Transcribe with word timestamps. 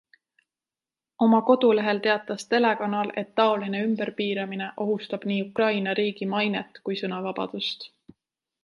Oma 1.25 1.41
kodulehel 1.49 1.99
teatas 2.07 2.47
telekanal, 2.55 3.11
et 3.23 3.29
taoline 3.41 3.83
ümberpiiramine 3.89 4.71
ohustab 4.87 5.29
nii 5.33 5.41
Ukraina 5.51 5.95
riigi 6.03 6.31
mainet 6.35 6.83
kui 6.89 7.01
sõnavabadust. 7.05 7.91